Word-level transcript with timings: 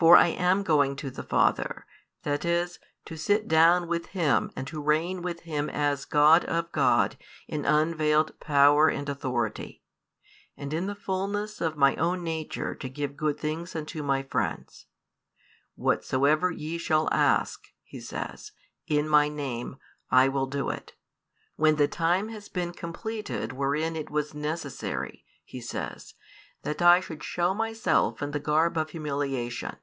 For 0.00 0.14
I 0.16 0.28
am 0.28 0.62
going 0.62 0.94
to 0.94 1.10
the 1.10 1.24
Father, 1.24 1.84
that 2.22 2.44
is, 2.44 2.78
to 3.04 3.16
sit 3.16 3.48
down 3.48 3.88
with 3.88 4.06
Him 4.06 4.52
and 4.54 4.64
to 4.68 4.80
reign 4.80 5.22
with 5.22 5.40
Him 5.40 5.68
as 5.68 6.04
God 6.04 6.44
of 6.44 6.70
God 6.70 7.16
in 7.48 7.64
unveiled 7.64 8.38
power 8.38 8.88
and 8.88 9.08
authority, 9.08 9.82
[and 10.56 10.72
in 10.72 10.86
the 10.86 10.94
fulness] 10.94 11.60
of 11.60 11.76
My 11.76 11.96
own 11.96 12.22
nature 12.22 12.76
to 12.76 12.88
give 12.88 13.16
good 13.16 13.40
things 13.40 13.74
unto 13.74 14.04
My 14.04 14.22
friends. 14.22 14.86
Whatsoever 15.74 16.52
ye 16.52 16.78
shall 16.78 17.12
ask," 17.12 17.66
He 17.82 17.98
says, 17.98 18.52
"in 18.86 19.08
My 19.08 19.28
Name, 19.28 19.78
I 20.12 20.28
will 20.28 20.46
do 20.46 20.70
it, 20.70 20.92
when 21.56 21.74
the 21.74 21.88
time 21.88 22.28
has 22.28 22.48
been 22.48 22.72
completed 22.72 23.52
wherein 23.52 23.96
it 23.96 24.10
was 24.10 24.32
necessary," 24.32 25.24
He 25.44 25.60
says, 25.60 26.14
"that 26.62 26.80
I 26.80 27.00
should 27.00 27.24
show 27.24 27.52
Myself 27.52 28.22
in 28.22 28.30
the 28.30 28.38
garb 28.38 28.78
of 28.78 28.90
humiliation. 28.90 29.76